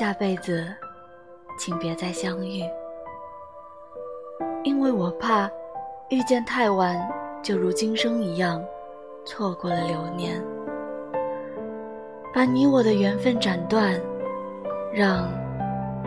[0.00, 0.66] 下辈子，
[1.58, 2.62] 请别再相遇，
[4.64, 5.46] 因为我怕
[6.08, 6.96] 遇见太晚，
[7.42, 8.64] 就如今生一样，
[9.26, 10.42] 错过了流年，
[12.32, 13.92] 把你我的缘分斩断，
[14.90, 15.28] 让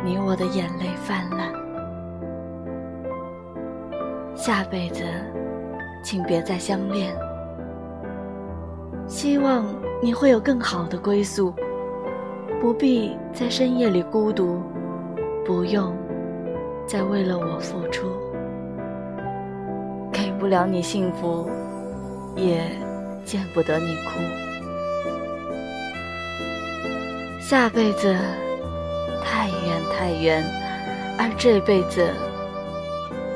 [0.04, 1.54] 你我的眼泪泛滥。
[4.36, 5.04] 下辈子，
[6.04, 7.16] 请别再相恋，
[9.05, 9.64] 希望
[10.02, 11.54] 你会有更好的归宿。
[12.64, 14.64] 不必在深夜里孤独，
[15.46, 15.94] 不用
[16.88, 18.08] 再为了我付出，
[20.14, 21.46] 给不了你幸福，
[22.38, 22.72] 也
[23.26, 24.12] 见不得你哭。
[27.42, 28.16] 下辈子
[29.22, 30.42] 太远太远，
[31.20, 32.14] 而这辈子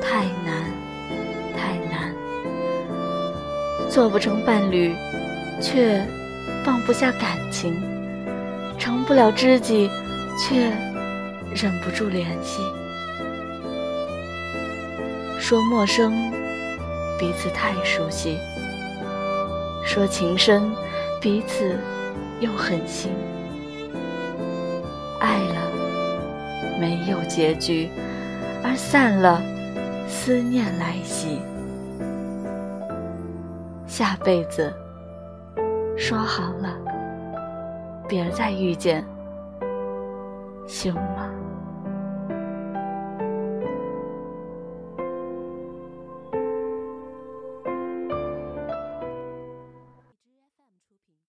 [0.00, 0.72] 太难
[1.54, 2.14] 太难，
[3.90, 4.94] 做不成伴侣，
[5.60, 6.02] 却
[6.64, 7.76] 放不下感情。
[9.08, 9.90] 不了知己，
[10.38, 10.70] 却
[11.54, 12.60] 忍不住联系。
[15.40, 16.30] 说陌生，
[17.18, 18.36] 彼此太熟悉；
[19.82, 20.70] 说情深，
[21.22, 21.74] 彼此
[22.40, 23.10] 又狠心。
[25.20, 27.88] 爱了，没有结局；
[28.62, 29.42] 而散了，
[30.06, 31.40] 思念来袭。
[33.86, 34.70] 下辈子，
[35.96, 36.87] 说好了。
[38.08, 39.04] 别再遇见，
[40.66, 41.30] 行吗？